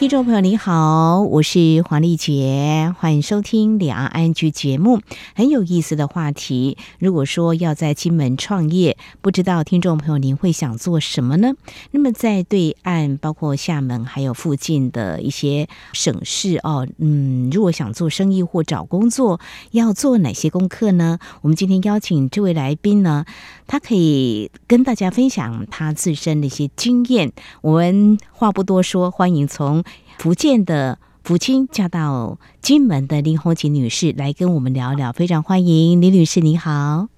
[0.00, 5.02] 听众朋友，你好，我是黄丽杰，欢迎收听两岸安居节目。
[5.34, 11.52] 很有意思的话题，如果说要在金门创业，不知道听众朋友您会想做什么呢？
[11.90, 19.38] 那么在对岸，包括厦门还有附近的一些省市哦，嗯，如果想做生意或找工作，
[19.72, 21.18] 要做哪些功课呢？
[21.42, 23.26] 我们今天邀请这位来宾呢，
[23.66, 27.32] 他可以跟大家分享他自身的一些经验。
[27.60, 29.84] 我们话不多说，欢迎从
[30.20, 37.08] 福建的福清嫁到金门的林红琴女士来跟我们聊聊，非常欢迎林女士，你好。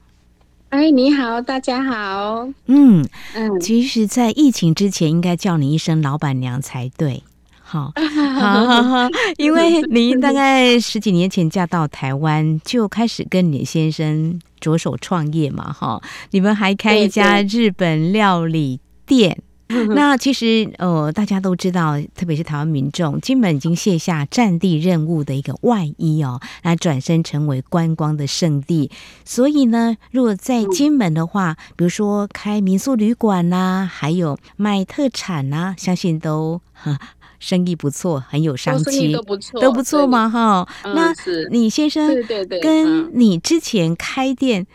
[0.68, 2.48] 哎，你好，大家好。
[2.66, 7.24] 嗯嗯，其实，在疫情之前，应该叫你一声老板娘才对。
[7.60, 7.92] 好，
[8.38, 16.00] 好 好好， 因为您大概十几年前嫁到台湾，就开始跟你先生着手创业嘛，哈，
[16.30, 19.42] 你们还开一家日本料理店。
[19.94, 28.90] 那其实，呃，大家都知道，特别是台湾民众，金门已经卸下战地任务的一个外衣哦，来转身成为观光的圣地。
[29.24, 36.98] 所以呢，如果在金门的话，比如说开民宿旅馆呐、啊，还有卖特产呐、啊，相信都哈
[37.38, 40.68] 生意不错，很有商机，都不错，都不错嘛哈。
[40.84, 41.12] 那
[41.50, 44.66] 你先生对对对，跟你之前开店，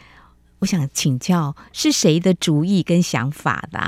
[0.60, 3.80] 我想请教是谁的主意跟想法的？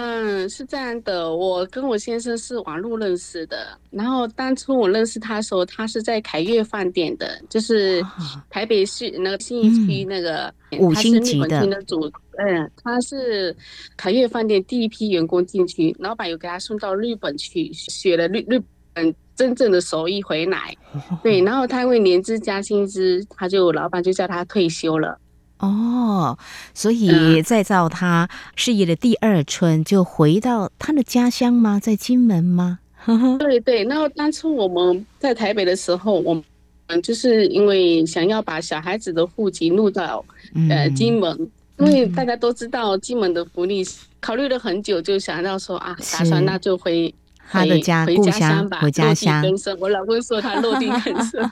[0.00, 3.76] 嗯，是这样的，我跟我先生是网络认识的。
[3.90, 8.00] 然后当初我认识他的时候，他是在凯悦饭店的，就是
[8.48, 11.66] 台北市那个信义区那个五星级的。
[11.66, 13.54] 的主，嗯，他是
[13.96, 18.62] 凯悦饭店第一批员工进去，老板有给他送到日本去学了日日
[18.94, 20.72] 本真正的手艺回来。
[21.24, 25.18] 对，然后他因为年资加薪资，他就老板就叫他退休了。
[25.58, 26.38] 哦，
[26.74, 31.80] 所以再造他事业的第二春，就回到他的家乡吗？
[31.80, 32.78] 在金门吗？
[33.38, 33.84] 对对。
[33.84, 40.24] 那当初我们在台北的时候，我们就是因为想要把小孩子的户籍录到
[40.68, 43.84] 呃金门，因为大家都知道金门的福利，
[44.20, 47.14] 考虑了很久，就想到说啊，打算那就回。
[47.50, 49.44] 他的家故乡，回家乡。
[49.80, 51.50] 我老公说他落地更深。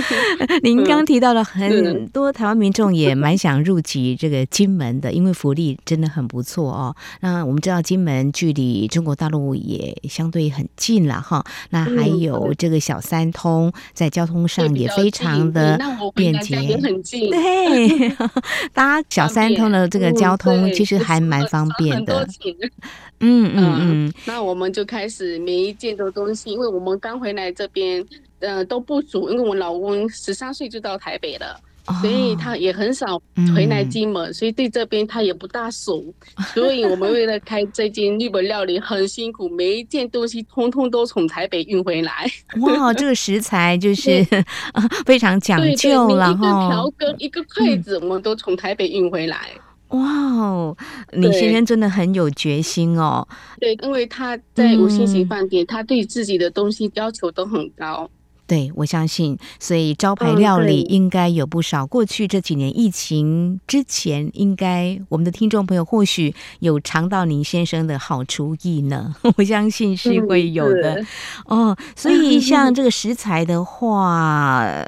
[0.62, 6.94] 您刚提到了很多台湾民众也蛮想入籍这个金门的，因为福利真的很不错哦。
[7.20, 11.44] 那我们知道金门距离中国大陆也相对很近了哈。
[11.70, 15.78] 那还有这个小三通，在交通上也非常的
[16.14, 17.30] 便捷，也很近。
[17.30, 18.16] 对，
[18.74, 22.26] 搭小三通的这个交通其实还蛮方便的。
[23.20, 28.04] 嗯嗯嗯，那我们就开始每一件的东西，因为我们刚回来这边，
[28.40, 33.20] 呃，都不熟，因为我老公十三岁就到台北了，哦，所以他也很少
[33.54, 36.04] 回来金门，嗯，所以对这边他也不大熟，
[36.54, 42.26] 所以我们为了开这间日本料理很辛苦，每一件东西通通都从台北运回来。
[42.60, 44.24] 哇，这个食材就是
[45.06, 49.50] 非常讲究了哈，一个调羹，一个筷子，我们都从台北运回来。
[49.88, 50.76] 哇哦，
[51.12, 53.26] 你先生真的很有决心哦。
[53.60, 58.10] 对，因为他在五星级饭店，嗯，他对自己的东西要求都很高。
[58.48, 61.84] 对，我相信，所以招牌料理应该有不少。
[61.84, 69.14] 过去这几年疫情之前，应该我们的听众朋友或许有尝到您先生的好厨艺呢。
[69.36, 71.04] 我相信是会有的。
[71.48, 74.84] 嗯，哦，所以像这个食材的话。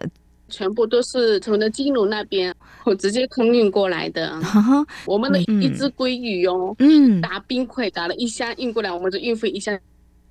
[0.49, 2.55] 全部都是从的金融那边，
[2.85, 4.41] 我直接空运过来的。
[5.07, 9.79] 我们的一只鲑鱼哦，嗯，打冰块打了一箱运过来，我们的运费一箱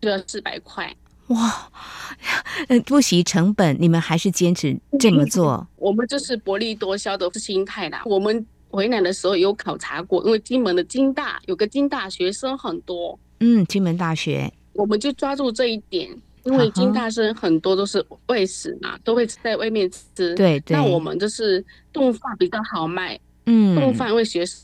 [0.01, 0.93] 就要四百块。
[1.27, 1.69] 哇，
[2.85, 5.67] 不惜成本，你们还是坚持这么做。
[5.75, 8.01] 我们就是薄利多销的心态啦。
[8.05, 13.19] 我们回来的时候有考察过，因为金门的金大有个金大学生很多。
[13.41, 16.09] 嗯，金门大学，我们就抓住这一点。
[16.47, 20.33] 因为金大生很多都是外食嘛，都会在外面吃。
[20.35, 20.75] 对对。
[20.75, 23.19] 那我们就是冻饭比较好卖。
[23.45, 23.75] 嗯。
[23.75, 24.63] 冻饭因为学生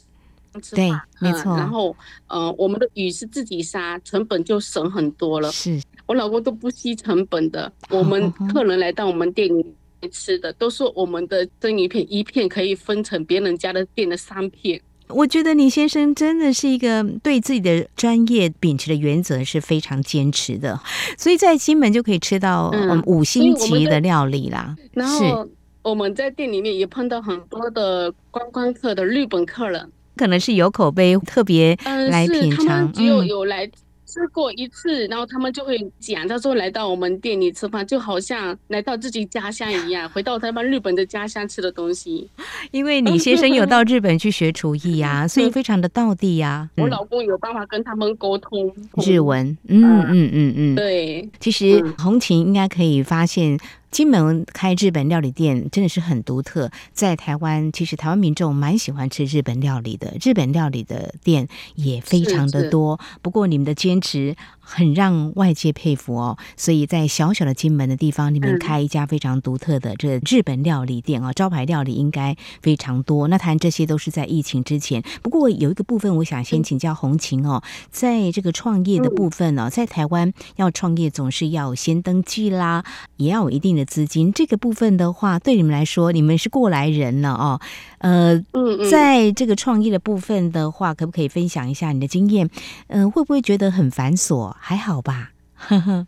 [0.61, 0.89] 吃对，
[1.19, 1.57] 没错。
[1.57, 1.95] 然后，
[2.27, 5.51] 呃，我们的鱼是自己杀，成本就省很多了。
[5.51, 5.81] 是。
[6.05, 7.71] 我老公都不惜成本的。
[7.89, 9.53] 我们客人来到我们店里
[9.99, 14.79] 面吃的，都说我们的生鱼片一片可以分成别人家的店的三片。
[15.13, 20.79] 我觉得李先生真的是一个对自己的专业秉持的原则是非常坚持的，
[21.17, 22.71] 所以在金门就可以吃到
[23.05, 24.75] 五星级的料理啦。
[24.77, 25.47] 嗯、然后
[25.81, 31.77] 我们在店里面也碰到很多的观光客的日本客人，可能是有口碑特别
[32.09, 32.85] 来品尝。
[32.85, 33.69] 嗯、只有有来
[34.13, 42.29] 吃过一次，然后他们就会讲，他说来到我们店里吃饭，就好像来到自己家乡一样，回到他们日本的家乡吃的东西。
[42.69, 46.83] 因为李先生有到日本去学厨艺呀、啊，所以非常的道地呀、 啊。
[46.83, 48.71] 我老公有办法跟他们沟通
[49.03, 51.27] 日文，嗯嗯嗯嗯，对。
[51.39, 53.57] 其实红琴应该可以发现。
[53.93, 62.99] 金门开日本料理店真的是很独特，在台湾，其实台湾民众蛮喜欢吃日本料理的，日本料理的店也非常的多。
[63.21, 73.27] 不过你们的坚持很让外界佩服哦，所以在小小的金门的地方，你们开一家非常独特的这日本料理店啊，招牌料理应该非常多。
[73.27, 75.03] 那谈这些都是在疫情之前。
[75.21, 77.61] 不过有一个部分，我想先请教红琴哦，
[77.91, 82.83] 在这个创业的部分呢，在台湾要创业总是要先登记啦，
[83.17, 83.82] 也要有一定的。
[83.85, 87.59] 资金这个部分的话，对你们来说，你们是过来人了哦。
[87.99, 88.43] 呃，
[88.89, 92.49] 在这个创业的部分的话，可不可以分享一下你的经验？
[92.87, 94.53] 嗯、呃，会不会觉得很繁琐？
[94.59, 95.31] 还好吧？
[95.55, 96.07] 呵呵。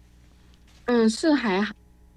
[0.85, 1.61] 嗯，是还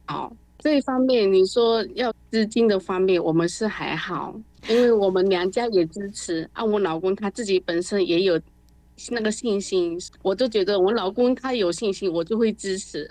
[0.06, 0.32] 好。
[0.58, 4.34] 这一方面，你说要资金的方面，我们是还好，
[4.68, 6.48] 因为我们娘家也支持。
[6.52, 8.40] 啊，我老公他自己本身也有。
[9.10, 13.10] 那个信心，我就觉得我老公他有信心，我就会支持。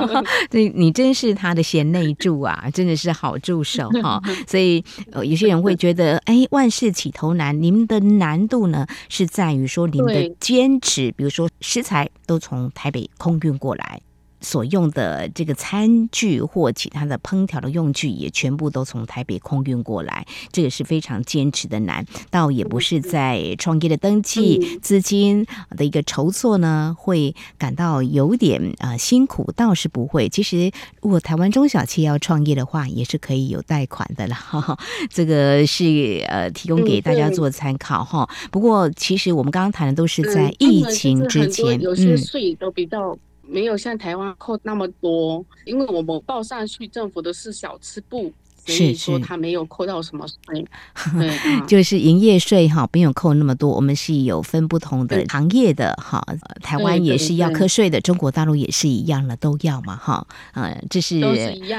[0.50, 4.20] 对，你真是他的贤内助啊，真的是好助手哈。
[4.48, 7.62] 所以呃，有些人会觉得，哎，万事起头难。
[7.62, 14.00] 你们的难度呢，是在于说你们的坚持，比如说食材都从台北空运过来。
[14.46, 22.06] 所用的这个餐具或其他的烹调的用具也全部都从台北空运过来，这个是非常坚持的难。
[22.30, 30.28] 倒也不是在创业的登记资金的一个筹措呢，会感到有点呃辛苦，倒是不会。
[30.28, 30.70] 其实
[31.02, 34.36] 如果台湾中小企业要创业的话，也是可以有贷款的了。
[35.10, 38.28] 这个是呃提供给大家做参考哈。
[38.52, 43.18] 不过其实我们刚刚谈的都是在疫情之前，有些税都比较。
[43.46, 48.32] 没有像台湾扣那么多，因为我们报上去政府的是小吃部。
[48.66, 50.66] 所以说他没有扣到什么税，
[51.18, 51.30] 对，
[51.68, 53.70] 就是营业税哈，没有扣那么多。
[53.70, 56.20] 我们是有分不同的行业的哈，
[56.62, 60.26] 台湾也是要课税的，中国大陆也是一样的，都要嘛哈。
[60.52, 61.20] 呃，这是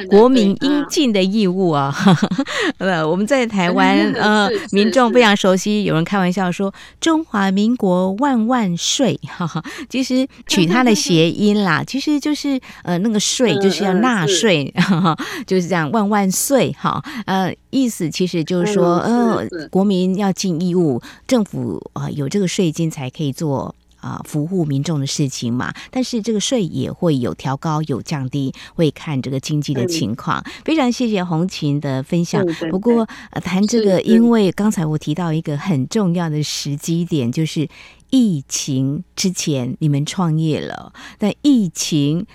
[0.10, 1.94] 国民应尽的义务啊。
[2.80, 14.74] 呃，我们在台湾呃，民众非常熟悉，有人开玩笑说“中华民国万万税”，哈哈，其实取它的谐音啦，其实就是呃那个税就是要纳税，
[15.46, 16.74] 就是这样万万岁。
[16.80, 25.74] 好，呃，意思其实就是说，呃，国民要尽义务，政府啊、呃、有这个税金才可以做啊、呃、服务民众的事情嘛。
[25.90, 30.44] 但是这个税也会有调高有降低，会看这个经济的情况。
[30.64, 32.46] 非常谢谢红琴的分享。
[32.70, 37.68] 不过、呃、谈这个，因为刚才我提到一个很重要的时机点，就是
[38.12, 42.28] 疫情之前你们创业了，但疫情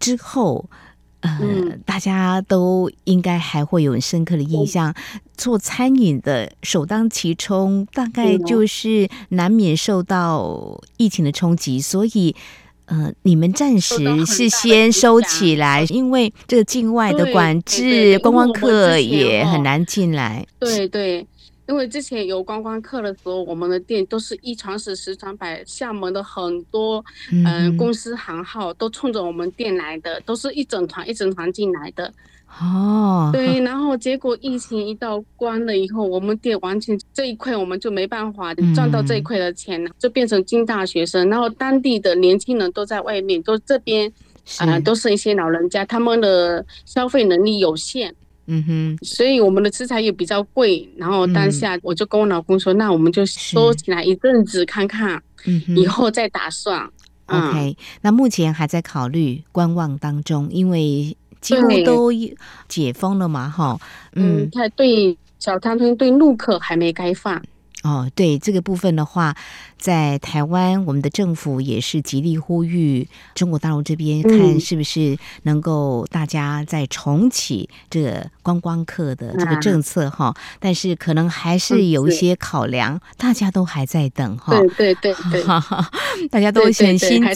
[0.00, 0.70] 之后。
[1.24, 4.94] 呃，大家都应该还会有很深刻的印象，
[5.36, 12.36] 做餐饮的首当其冲，大概就是难免受到疫情的冲击，所以，
[12.84, 20.46] 呃，你们暂时是先收起来，因为这个境外的管制，观光客也很难进来。
[20.58, 21.26] 对对。
[21.66, 32.12] 因为之前有观光客的时候，我们的店都是一传十，十传百，厦门的很多嗯、呃、公司行号都冲着我们店来的，都是一整团一整团进来的。
[32.60, 44.08] 哦，对，然后结果疫情一到关了以后，我们店完全这一块我们就没办法赚到这一块的钱了，就变成进大学生，然后当地的年轻人都在外面，都这边
[44.58, 48.14] 啊、呃、都是一些老人家，他们的消费能力有限。
[48.46, 56.88] 嗯哼，所以我们的食材也比较贵，然后当下我就跟我老公说，嗯、那我们就收起来一阵子看看，嗯，以后再打算。
[57.26, 62.10] 嗯、OK，那目前还在考虑观望当中，因为几乎都
[62.68, 63.80] 解封了嘛，哈。
[64.14, 67.42] 嗯，他对小餐厅对陆客还没开放。
[67.82, 69.34] 哦，对这个部分的话，
[69.78, 80.42] 在台湾，我们的政府也是极力呼吁中国大陆这边，看是不是能够大家再重启这个观光客的这个政策哈、嗯。
[80.58, 84.58] 但是可能还是有一些考量，大家都还在等哈。
[84.58, 85.44] 对对对对，
[86.30, 87.20] 大家都很心急。
[87.20, 87.34] 还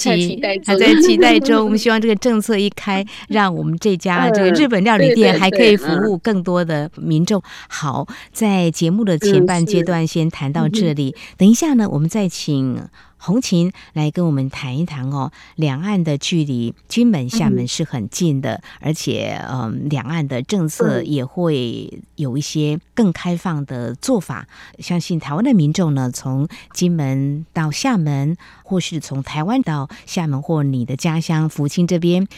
[0.76, 7.42] 在期待中我们希望这个政策一开，让我们这家这个日本料理店还可以服务更多的民众。
[7.68, 15.32] 好，在节目的前半阶段先谈到这里，等一下呢，我们再请红琴来跟我们谈一谈哦。
[15.56, 24.46] 两岸的距离，金门、厦门是很近的，嗯、而且嗯，两岸的政策也会有一些更开放的做法。
[24.78, 32.28] 相信台湾的民众呢，从金门到厦门，或是从台湾到厦门，或你的家乡福清这边。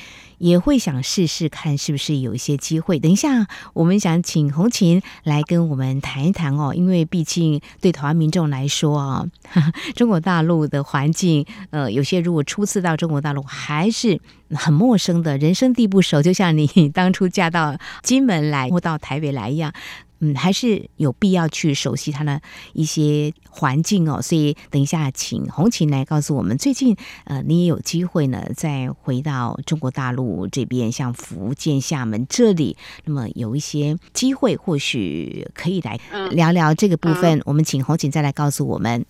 [0.41, 2.99] 也会想试试看是不是有一些机会。
[2.99, 9.27] 等一下，我们想请红琴来跟我们谈一谈哦，因为毕竟对台湾民众来说啊，
[9.95, 14.19] 中国大陆的环境，呃，有些如果初次到中国大陆还是
[14.55, 19.73] 很陌生的，人生地不熟，就像你当初嫁到金门来或到台北来一样。
[20.21, 22.41] 嗯，还是有必要去熟悉它的
[22.73, 24.23] 一些环境哦。
[24.23, 35.99] 所以等一下，请红琴来告诉我们，最近呃，你也有机会呢，再回到中国大陆这边，像福建厦门这里，那么有一些机会，或许可以来
[36.31, 37.39] 聊聊这个部分。
[37.39, 39.05] 嗯、我们请红琴再来告诉我们。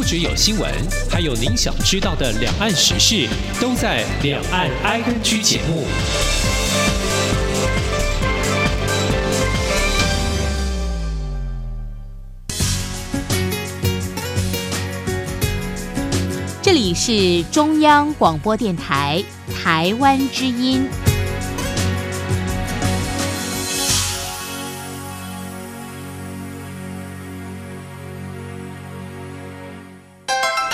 [0.00, 0.72] 不只有新闻，
[1.10, 3.28] 还有您想知道的两岸时事，
[3.60, 5.84] 都在《两岸 ING》节目。
[16.62, 19.22] 这里是中央广播电台
[19.62, 20.88] 台湾之音。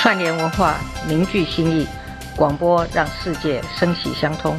[0.07, 0.77] 串联文化，
[1.09, 1.85] 凝聚心意，
[2.37, 4.57] 广播让世界声息相通。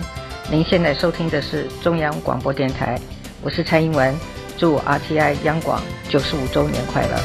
[0.52, 3.00] 您现在收听的是中央广播电台，
[3.42, 4.14] 我是蔡英文，
[4.58, 7.18] 祝 RTI 央广九十五周年快乐。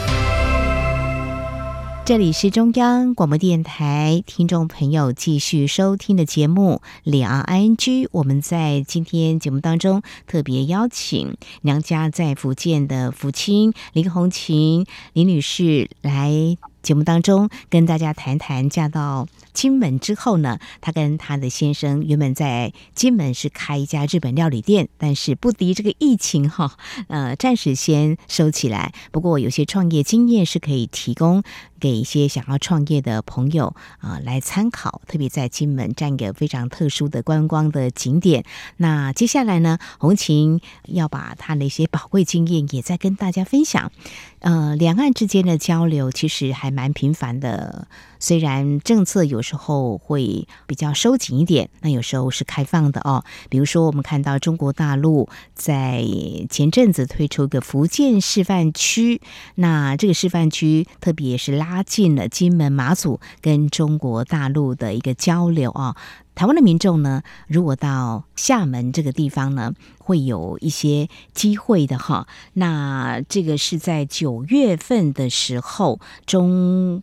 [2.04, 8.04] 这里是中央广播电台，听众朋友继续收听的节目《两岸 ING》。
[8.12, 16.56] 我们在今天节目当中特别邀请娘家在福建的福清林红琴林女士来。
[16.82, 26.76] 节目当中跟大家谈谈，嫁到金门之后呢，她跟她的先生原本在金门是开一家日本料理店，但是不敌这个疫情哈，
[27.08, 28.92] 呃，暂时先收起来。
[29.10, 31.42] 不过有些创业经验是可以提供
[31.82, 35.02] 给一些想要创业的朋友啊，来参考。
[35.08, 38.44] 特别在金门占一个非常特殊的观光的景点。
[38.76, 43.90] 那接下来呢，红琴要把她的一些宝贵经验也再跟大家分享。
[44.38, 47.88] 呃，两岸之间的交流其实还蛮频繁的，
[48.20, 53.24] 虽然政策有时候会比较收紧一点，那有时候是开放的哦。
[53.48, 56.04] 比如说，我们看到中国大陆在
[56.48, 59.20] 前阵子推出一个福建示范区，
[59.56, 65.96] 那这个示范区特别是拉拉近了金门、马祖跟中国大陆的一个交流啊。
[66.34, 72.28] 台湾的民众呢，如果到厦门这个地方呢，会有一些机会的哈。
[72.52, 77.02] 那这个是在九月份的时候，中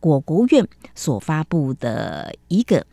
[0.00, 2.86] 国国务院所发布的一个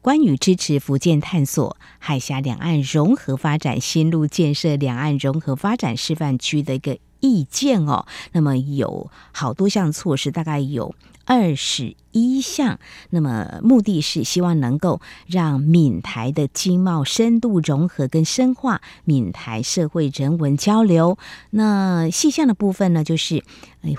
[0.00, 8.06] 关于支持福建探索海峡两岸融合发展新路建设两岸融合发展示范区的一个意见哦。
[8.32, 10.94] 那么有好多项措施，大概有。
[11.28, 12.78] 二十一项，
[13.10, 21.18] 那么目的是希望能够让闽台的经贸深度融合跟深化，闽台社会人文交流。
[21.50, 23.44] 那细项的部分呢，就是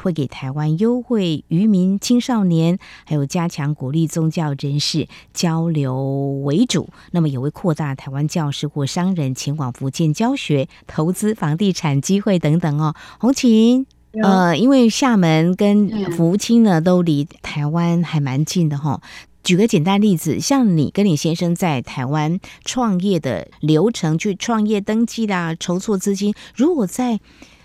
[0.02, 6.90] 会给台湾优惠渔民、青少年，还有加强鼓励宗教人士交流为主。
[7.12, 12.96] 那么也会扩大台湾教师或商人前往福建教学、投资房地产机会等等哦。
[13.20, 13.99] 红琴。
[14.13, 19.01] 呃，因为厦门跟福清呢都离台湾还蛮近的哈。
[19.44, 27.20] 举个简单例子，像你跟你先生在台湾创业的流程，去创业登记啦、筹措资金，如果在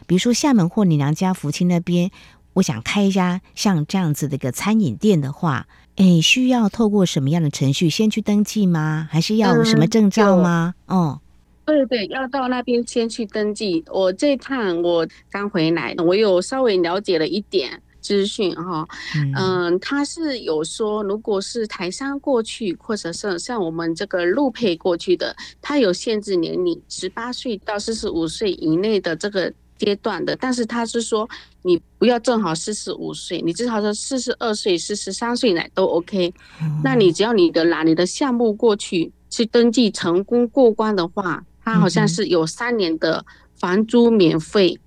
[0.06, 2.10] 比如说厦门或你娘家福清那边，
[2.54, 9.08] 我想开一家像这样子的一个餐饮店的话，哎，需要透过什么样的程序先去登记吗？
[9.10, 10.74] 还是要有什么证照吗？
[10.86, 11.20] 哦。
[11.64, 13.82] 对对，要到那边先去登记。
[13.90, 18.86] 我这趟我刚回来，我有稍微了解了一点资讯哈。
[19.34, 30.36] 嗯，他是有说，如果是台商过去，或者是像我们这个陆配过去的，他有限制年龄，十八岁到四十五岁以内的这个阶段的。
[30.36, 31.26] 但是他是说，
[31.62, 36.34] 你不要正好四十五岁，你至少说四十二岁、四十三岁来都 OK。
[36.82, 41.42] 那你只要你的拿你的项目过去去登记成功过关的话。
[41.64, 44.78] 他好像是有三年的房租免费，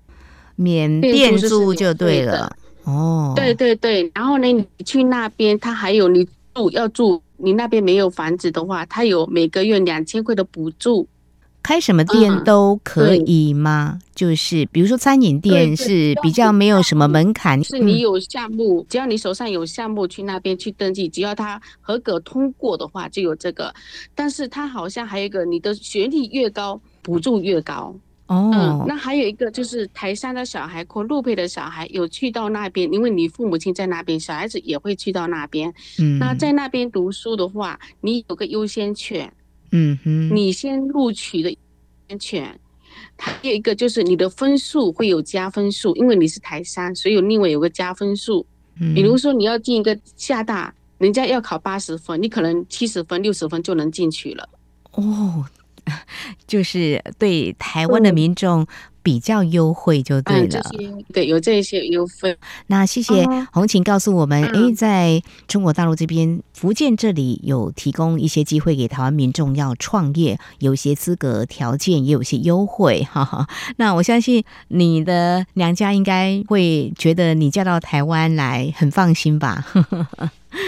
[0.54, 2.56] 免店租就对了。
[2.84, 11.06] 哦，对对对，然后呢，你去那边，他还有你住要住，你那边没有房子的话，他有每个月两千块的补助。
[11.68, 13.98] 开什么店都可以吗？
[13.98, 23.74] 嗯、就是比如说餐饮店是比较没有什么门槛，是你有项目，只要你手上有项目去那边去登记，只要他合格通过的话就有这个。
[24.14, 27.94] 但是他好像还有一个，你的学历越高，补助越高。
[28.28, 35.70] 哦，嗯，那还有一个就是台山的小孩或陆配的小孩有去到那边，因为你父母亲在那边，小孩子也会去到那边。
[35.98, 39.30] 嗯，那在那边读书的话，你有个优先权。
[39.70, 41.56] 嗯哼，你先录取的优
[42.08, 42.60] 先权，
[43.16, 48.46] 还有一个就是你的分数会有加分数，因为你是台商，所以有另外有个加分数。
[48.80, 54.48] 嗯，比如说你要进一个厦大，人家要考八十分，你可能七十分、六十分就能进去了。
[54.92, 55.44] 哦。
[56.46, 58.66] 就是对台湾的民众
[59.02, 62.36] 比较优惠就对了，嗯、对，有这些优惠。
[62.66, 73.46] 那谢谢红琴告诉我们，哎、嗯，在中国大陆这边，福建这里有提供一些机会给台湾民众要创业，有些资格条件也有些优惠， 哈哈。
[73.76, 79.64] 那我相信你的娘家应该会觉得你嫁到台湾来很放心吧？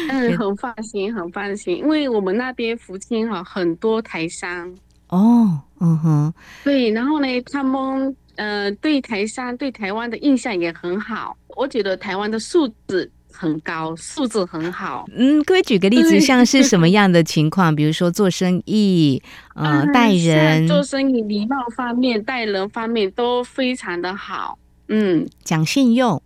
[0.09, 4.75] 嗯，很放心，很放心，因为我们那边福建哈很多台商。
[5.11, 6.33] 哦，嗯哼，
[6.65, 15.07] 对，然后呢，他们呃对台商对台湾的印象也很好，我觉得台湾的素质很高，素质很好。
[15.17, 17.75] 嗯，各位举个例子，像是什么样的情况？
[17.75, 19.21] 比如说做生意，
[19.55, 24.59] 呃，待人，做生意礼貌方面，待人方面都非常的好。
[24.89, 26.23] 嗯，讲信用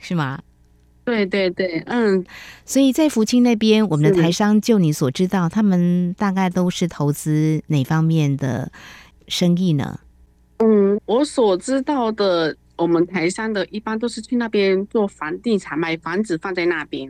[0.00, 0.40] 是吗？
[1.06, 2.26] 对对对，嗯，
[2.64, 8.72] 所以在福清那边，我们的台商，就你所知道，他们大概都是投资哪方面的
[9.28, 10.00] 生意呢？
[10.58, 17.08] 嗯，我所知道的，我们台商的一般都是去那边做房地产，买房子放在那边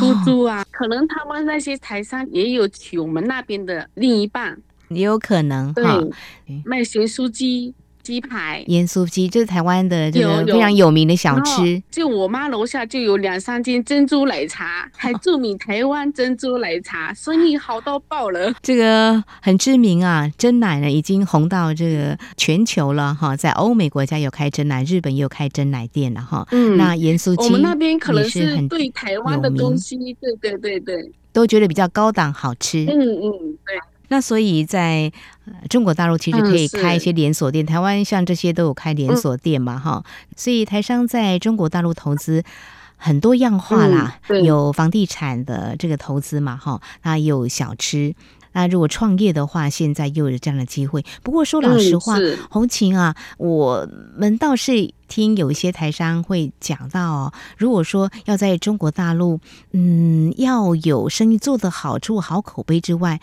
[0.00, 0.62] 出租啊。
[0.62, 5.72] 哦、可能他们那些台商也有娶我们那边的另一半，也有可能。
[5.74, 6.10] 对，哦、
[6.64, 7.72] 卖咸酥鸡。
[8.02, 11.82] 鸡排、盐酥鸡，这是台湾的这个非常有名的小吃。
[11.90, 18.52] 就我妈楼下就有两三间珍珠奶茶，还著名台湾珍珠奶茶， 生意好到爆了。
[18.62, 26.46] 这个很知名啊，珍奶呢已经红到这个全球了哈，在欧美国家有开珍奶，日本也有开珍奶店了哈。
[26.50, 32.84] 嗯，那盐酥鸡，我们那边可能是对台湾的东西，对对对对，都觉得比较高档好吃。
[32.86, 33.30] 嗯嗯，
[33.64, 33.78] 对。
[34.12, 35.10] 那所以在
[35.70, 40.34] 中国大陆其实可以开一些连锁店，嗯、台湾像这些都有开连锁店嘛，哈、嗯。
[40.36, 42.44] 所以台商在中国大陆投资
[42.98, 48.14] 很多样化啦，嗯、有房地产的这个投资嘛，哈，那有小吃。
[48.54, 51.02] 那如果创业的话，现在又有这样的机会。
[51.22, 59.40] 不过说老实话，嗯、红琴啊，我们倒是听有一些台商会讲到哦，如果说要在中国大陆，
[59.72, 63.18] 嗯，要有生意做得好，出好口碑之外。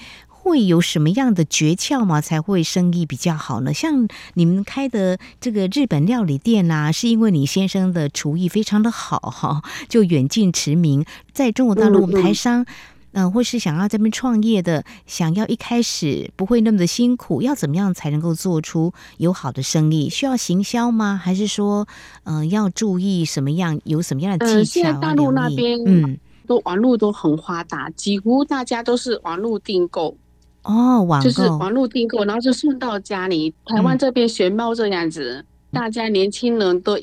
[0.50, 2.20] 会有什么样的诀窍吗？
[2.20, 3.72] 才会生意比较好呢？
[3.72, 11.06] 像你们开的这个日本料理店啊，是因为你先生的厨艺非常的好哈，就远近驰名。
[11.32, 12.64] 在中国大陆，我们台商，
[13.12, 20.10] 嗯、呃，或是想要这边创业的，想要一开始不会那么的辛苦，要怎么样才能够做出有好的生意？
[20.10, 21.16] 需要行销吗？
[21.24, 21.88] 还是说，
[22.24, 23.80] 嗯、呃，要注意什么样？
[23.84, 24.94] 有什么样的技巧？
[25.00, 30.18] 大陆那边，嗯，都网络都很发达，几乎大家都是网络订购。
[30.64, 33.54] 哦，网就是网络订购，然后就送到家里。
[33.66, 37.00] 台湾这边学猫这样子，嗯、大家年轻人都。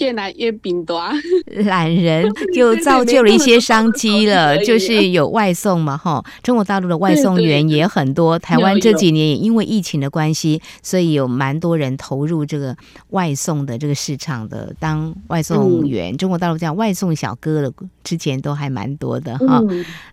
[0.00, 1.02] 越来越饼多，
[1.64, 8.38] 懒人 就造就了一些商机了，就是有外送嘛，哈，中国大陆的外送员也很多。
[8.38, 12.76] 台湾这几年也因为疫情的关系，所以有蛮多人投入这个
[13.10, 16.16] 外送的这个市场的当外送员。
[16.16, 19.60] 中国大陆这样外送小哥的之前都还蛮多的哈。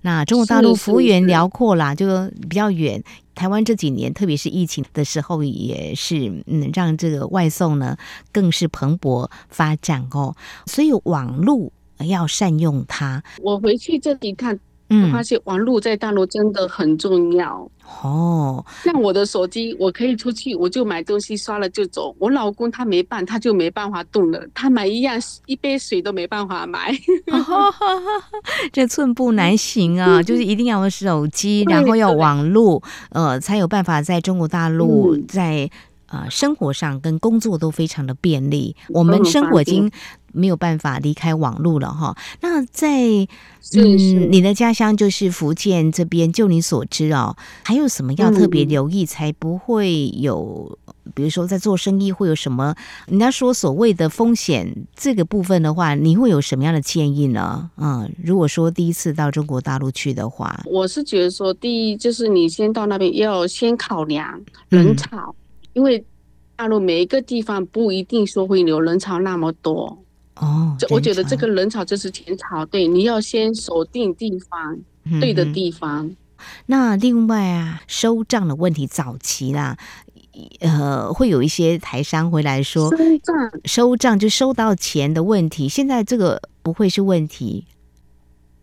[0.02, 2.08] 那中国大陆幅员辽阔啦，就
[2.50, 3.04] 比较远。
[3.36, 7.98] 台湾这几年，特别是疫情的时候，也是嗯，让这个外送呢
[8.32, 10.36] 更是蓬勃发展哦。
[10.66, 11.72] 所以网络
[12.08, 13.24] 要善用它。
[13.42, 14.60] 我回去这里看。
[14.92, 17.70] 我发现网络在大陆真的很重要
[18.04, 18.64] 哦。
[18.84, 22.16] 像我的手机，我可以出去，我就买东西刷了就走。
[22.20, 24.46] 我老公他没办，他就没办法动了。
[24.54, 26.92] 他买一样一杯水都没办法买，
[28.74, 30.22] 这寸步难行啊！
[30.22, 35.70] 就是一定要有手机，然后要网络，呃，才有办法在中国大陆在
[36.12, 38.76] 呃生活上跟工作都非常的便利。
[38.90, 39.90] 我们生活已经
[40.34, 42.16] 没有办法离开网络了哈。
[42.42, 43.28] 那在
[43.76, 50.78] 嗯，你的家乡就是福建这边，就你所知哦，还有什么要特别留意，才不会有，
[51.14, 52.74] 比如说在做生意会有什么？
[53.08, 57.70] 人家说所谓的风险这个部分的话，你会有什么样的建议呢？
[57.78, 65.36] 嗯，如果说第一次到中国大陆去的话，我是觉得说，第一就是你先到那边要先考量人潮。
[65.74, 66.04] 因为
[66.56, 69.98] 大陆每一个地方不一定说会有人潮那么多
[70.36, 70.76] 哦。
[70.78, 76.10] 这我觉得这个人潮就是前潮，对，你要先锁定地方，嗯、对的地方。
[76.66, 79.78] 那另外啊，收账的问题早期啦，
[80.60, 87.66] 呃，会有一些台商回来说收账，收账就收到钱的问题，现在这个不会是问题。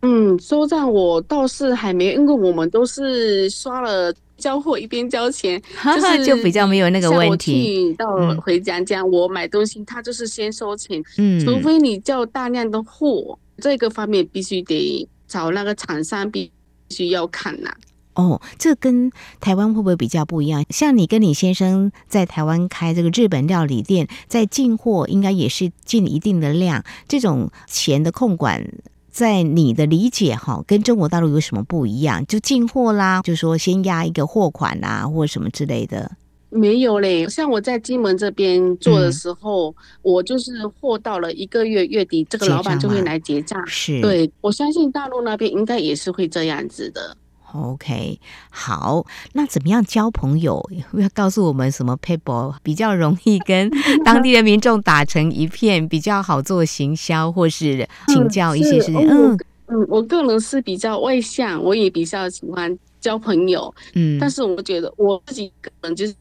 [0.01, 7.93] 嗯，收账我倒是还没，因为我们都是刷了交货一边交钱，就是就比较没有那个问题。
[7.93, 8.07] 到
[8.41, 16.51] 回家这样，我买东西他就是先收钱，嗯，除非你叫大量的货，这个方面必须得找那个厂商，必
[16.89, 17.77] 须要看呐、啊。
[18.15, 20.65] 哦，这跟台湾会不会比较不一样？
[20.69, 28.65] 像你跟你先生在台湾开这个日本料理店，在进货应该也是进一定的量，这种钱的控管。
[29.11, 32.25] 在你的理解哈，跟中国大陆有什么不一样？
[32.25, 36.11] 就进货啦，就说先压一个货款啦，或者什么之类的。
[36.51, 43.61] 没有嘞，像我在金门这边做的时候，嗯、我就是货到了一个月月底，这个老板就会来结账。
[43.67, 47.15] 是，对，我相信大陆那边应该也是会这样子的。
[47.53, 50.63] OK，好，那怎么样交朋友？
[50.93, 53.69] 要告诉我们什么 people 比较容易跟
[54.05, 58.95] 当地的民众打成一片，比较好做行销，或是请教一些事情。
[59.09, 63.73] 嗯嗯，我个人是比较外向，我也比较喜欢交朋友。
[63.93, 66.15] 嗯，但是我觉得我自己可能就是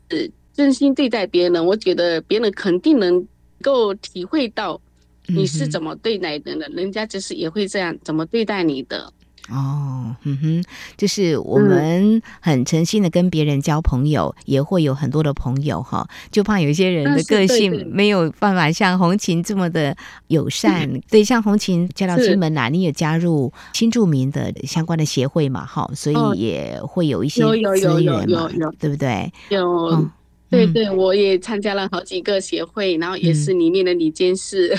[0.53, 3.27] 真心对待别人，我觉得别人肯定能
[3.63, 4.81] 够体会到
[5.27, 9.13] 你是怎么对待人的，嗯、人家就是也会这样怎么对待你的。
[9.51, 10.65] 哦，嗯哼，
[10.97, 20.87] 就是我们很诚心的跟别人交朋友，嗯、也会有很多的朋友哈，就怕有一些人的个性没有办法像红琴这么的友善。
[20.91, 29.33] 对， 对，像红琴嫁到金门来，你也加入新住民的相关的协会嘛，哈，所以也会有一些资源嘛，有有有有有对不对？
[29.49, 29.67] 有。
[29.93, 30.11] 嗯
[30.51, 34.75] 对对，我也参加了好几个协会，然后也是里面的女监事。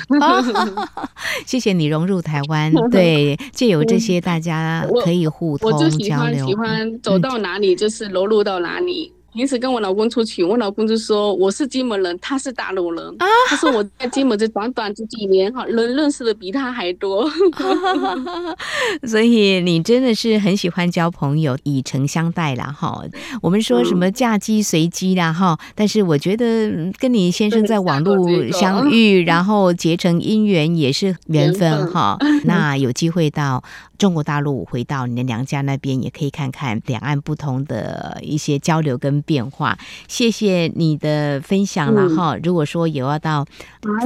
[1.46, 5.86] 谢谢你融入台湾， 对，借由这些大家可以互通交流。
[5.86, 9.14] 我就喜欢喜欢走到哪里就是融入到哪里。
[9.40, 13.08] 平时跟我老公出去，我老公就说我是金门人，他是大陆人。
[13.20, 17.26] 啊、他说我在金门这短短这几年哈，人认识的比他还多。
[19.08, 23.02] 所以你真的是很喜欢交朋友，以诚相待啦哈。
[23.42, 32.18] 我们说什么嫁鸡随鸡啦哈，嗯、但是我觉得跟你先生在网络相 遇，然后结成姻缘也是缘分哈。
[32.44, 33.64] 那有机会到
[34.00, 39.20] 中国大陆，回到你的娘家那边，也可以看看两岸不同的一些交流跟。
[39.26, 42.36] 变化，谢谢你的分享了哈。
[42.36, 43.46] 嗯、如果说有要到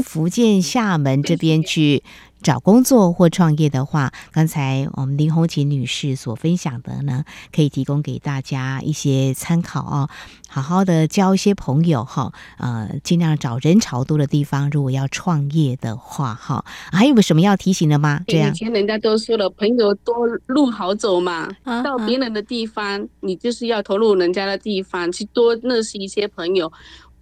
[0.03, 2.03] 福建厦门这边去
[2.43, 7.23] 找工作或创业的话，刚才我们林红琴女士所分享的呢，
[7.55, 10.09] 可以提供给大家一些参考哦。
[10.47, 14.69] 好好的交一些朋友哈，呃，尽量找人潮多的地方。
[14.69, 18.21] 如果要创业的话哈，还有什么要提醒的吗？
[18.27, 21.49] 这样，以前人家都说了，朋友多路好走嘛。
[21.63, 26.71] 啊、到别人的地方，你就是要投入人家的地方，去多认识一些朋友。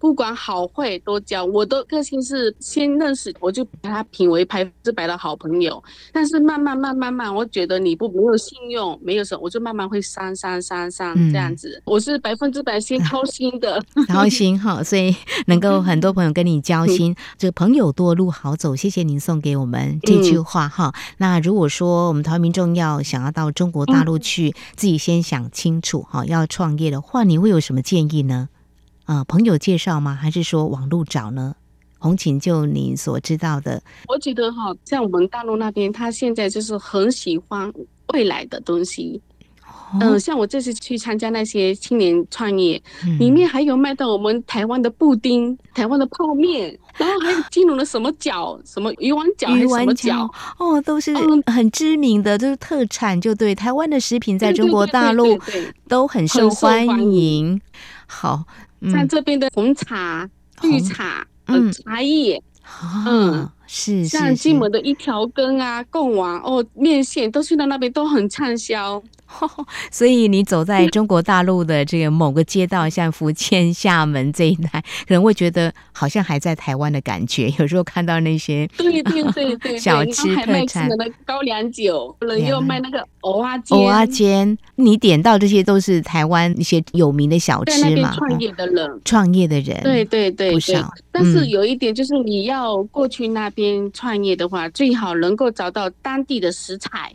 [0.01, 5.81] 不管好坏都交，我的个性是先认识，我就把他评为百分之百的好朋友。
[6.11, 11.69] 但是慢慢慢慢慢，我觉得你不没有信用，没有什么，我就慢慢会删删删删这样子。
[11.77, 18.75] 嗯、我是百分之百先掏心的，掏心哈， 所以能够很多朋友跟你交心， 这个朋友多路好走。
[18.75, 20.91] 谢谢您送给我们这句话哈。
[20.95, 28.49] 嗯、那如果说我们台湾民众要想要到中国大陆去，嗯、自己先想清楚哈，要创业的话，你会有什么建议呢？
[29.11, 30.15] 啊，朋友介绍吗？
[30.15, 31.53] 还是说网络找呢？
[31.99, 37.69] 红琴，就你所知道的，我觉得哈，像我们大陆那边，他现在就是很喜欢
[38.13, 39.21] 未来的东西。
[39.95, 50.25] 嗯、呃，像我这次去参加那些青年创业，嗯、里面还有卖到我们台湾的布丁、台湾的泡面，然后还有金融的什么饺、什么鱼丸饺、还是什么饺
[50.57, 51.13] 哦，都是
[51.47, 53.53] 很知名的，都、嗯、是特产，就对。
[53.53, 55.37] 台湾的食品在中国大陆
[55.89, 57.59] 都很受欢迎。
[58.07, 58.45] 好。
[58.89, 60.29] 像这边的红茶、
[60.61, 62.41] 嗯、绿茶、嗯，茶叶，
[63.05, 69.01] 嗯，是，像金门的一条根啊、贡丸哦、面线，都去到那边都很畅销。
[69.91, 77.49] 所以你走在中国大陆的这个某个街道，像福建厦门这一带，可能会觉得好像还在台湾的感觉。
[77.59, 83.77] 有时候看到那些对对对对 小吃特产的高粱酒，有人又卖那个蚵仔煎。
[83.77, 88.13] 蚵仔煎，你点到这些都是台湾一些有名的小吃嘛？
[88.15, 90.91] 创业的人，创业的人，对对对，不少。
[91.11, 97.13] 但是有一点就是，你要过去那边创业的话，最好能够找到当地的食材。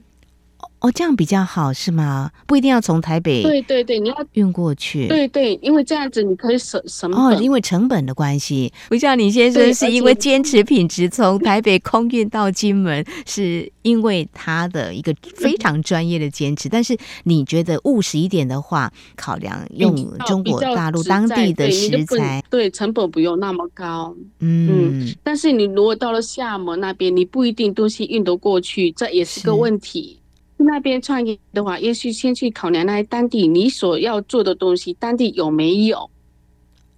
[0.87, 2.31] 哦，这样比较好是吗？
[2.47, 3.43] 不一定要从台北。
[3.43, 5.09] 对对对，你要运过去。
[5.09, 8.73] 对对，因为这样子你可以省省哦，因为成本的关系。
[8.89, 16.69] 不像李先生是因为坚持品质，从台北空运到金门，是因为他的一个非常专业的坚持。
[16.69, 19.93] 但是你觉得务实一点的话，考量用
[20.27, 24.15] 中国大陆当地的食材，对，成本不用那么高。
[24.39, 30.21] 嗯嗯，但是你如果到了厦门那边，你不一定东西运得过去，这也是个问题。
[30.59, 35.99] 那边创业的话，也许先去考量那些当地你所要做的东西，当地有没有、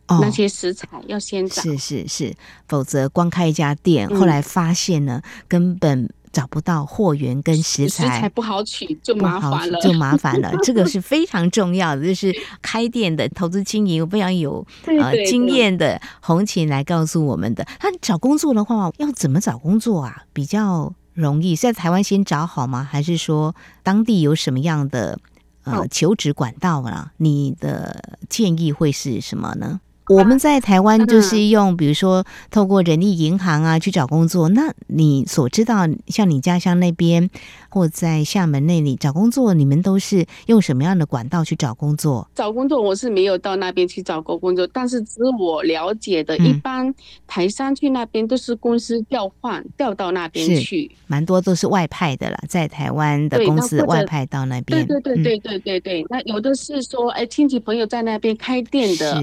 [0.07, 1.61] 哦、那些食材要先找。
[1.62, 2.35] 是是是，
[2.68, 10.55] 否则光开一家店，后来发现呢，嗯、根本找不到货源跟食材，食材不好取就麻烦了，就麻烦了。
[10.62, 17.64] 这个是非常重要的，就是开店的投资经营非常有呃经验的红琴来告诉我们的。
[17.81, 20.23] 他找工作的话，要怎么找工作啊？
[20.33, 20.94] 比较。
[21.19, 22.87] 容易在台湾先找好吗？
[22.89, 25.19] 还是说当地有什么样的
[25.65, 27.11] 呃求职管道呢？
[27.17, 29.81] 你的建议会是什么呢？
[30.09, 34.49] 我们在台湾就是用，比如说透过人力银行啊去找工作。
[34.49, 37.29] 那你所知道，像你家乡那边
[37.68, 42.27] 或在厦门那里找工作，你们都是用什么样的管道去找工作？
[42.35, 46.94] 找工作我是没有到那边去找过工作，但是只我了解的，一般
[47.27, 54.87] 台商去那边都是公司调换调到那边去，蛮多都是外派的了，在台湾的公司外派到那边。
[54.87, 59.23] 对对对对对对对，那有的是说，哎，亲戚朋友在那边开店的。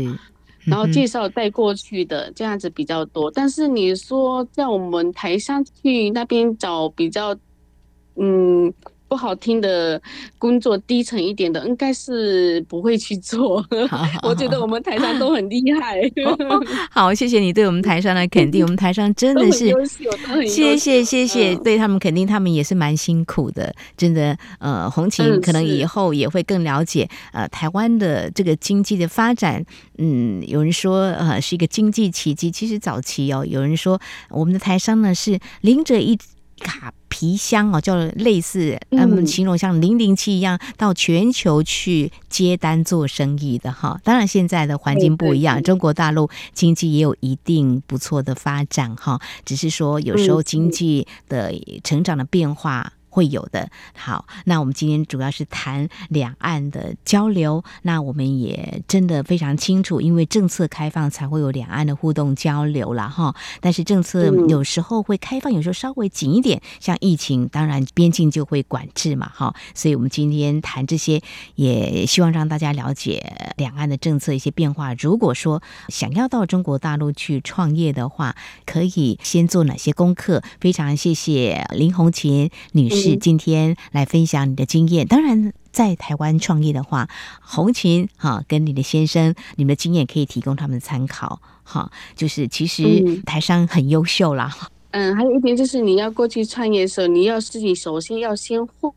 [0.66, 7.36] 然后介绍带过去的这样子比较多，但是你说在我们台商去那边找比较，
[8.16, 8.74] 嗯。
[9.08, 10.02] 不好听的
[10.38, 13.66] 工作，低层一点的，应该是不会去做。
[14.24, 16.02] 我觉得我们台商都很厉害。
[16.90, 18.64] 好，谢谢你对我们台商的肯定。
[18.64, 19.72] 我们台商真的是，
[20.48, 23.74] 谢谢谢谢，对他们肯定，他们也是蛮辛苦的。
[23.96, 29.64] 真的，呃，红琴可能以后也会更了解呃台湾的这个经济的发展。
[29.98, 36.18] 嗯，有人说呃是一个经济奇迹，其实早期哦，有人说我们的台商呢是零者一
[36.60, 44.00] 卡皮箱哦，叫类似嗯，形容像零零七一样，到全球去接单做生意的哈。
[44.04, 49.20] 当然，现在的环境不一样，中国大陆经济也有一定不错的发展哈。
[49.46, 52.94] 只是说，有时候经济的成长的变化。
[53.16, 53.70] 会有的。
[53.96, 57.64] 好，那我们今天主要是谈两岸的交流。
[57.84, 63.34] 那我们也真的非常清楚，因为政策开放才会有两岸的互动交流了哈。
[63.62, 66.62] 但是政策有时候会开放，有时候稍微紧一点。
[66.82, 69.56] 像疫情，当然边境就会管制嘛哈。
[69.74, 71.22] 所以我们今天谈这些，
[71.56, 74.94] 也希望让大家了解两岸的政策一些变化。
[74.96, 80.44] 如果说想要到中国大陆去创业的话，可以先做哪些功课？
[80.60, 83.05] 非常谢谢林红琴女士。
[83.10, 85.06] 是今天来分享你的经验。
[85.08, 87.08] 当然，在台湾创业的话，
[87.42, 91.92] 红琴哈跟你的先生，你们的经验可以提供他们参考哈。
[92.16, 94.52] 就是其实台商很优秀啦。
[94.92, 98.92] 嗯，还有一点就是你要过去创业的时候，你要自己首先要先会，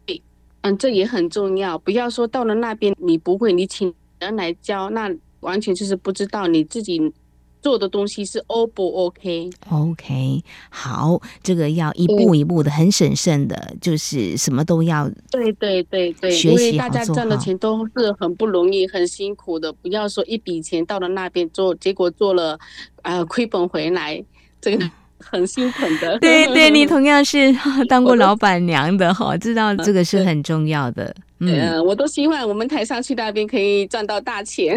[0.63, 1.77] 嗯，这也很重要。
[1.79, 7.13] 不要说到了那边你不会，你请人来教，那完全就是不知道你自己。
[7.61, 19.73] 做的东西是 O 不 OK？OK，好，这个要一步一步的，很审慎的，就是什么都要对对对对，学习好，因为大家赚的钱都是很不容易、很辛苦的。
[19.73, 22.59] 不要说一笔钱到了那边做，结果做了
[23.03, 24.25] 呃亏本回来，
[24.61, 24.91] 这个。
[25.21, 27.53] 很心疼的，对对，你同样是
[27.91, 31.13] 当过老板娘的哈，知道这个是很重要的。
[31.41, 34.77] 嗯，我都希望我们台商去那边可以赚到大钱。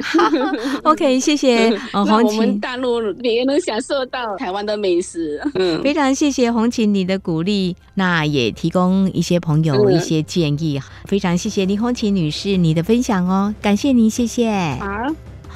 [0.84, 2.28] OK， 谢谢红琴。
[2.28, 5.42] 我们大陆也能享受到台湾的美食。
[5.56, 10.78] 嗯，非常谢谢红琴你的鼓励，那也提供一些朋友一些建议。
[10.78, 14.52] 嗯、非常谢谢林红琴女士你的分享哦，感谢您，谢谢。
[14.80, 14.88] 好，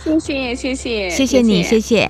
[0.04, 2.10] 谢谢谢谢，谢谢你，谢谢。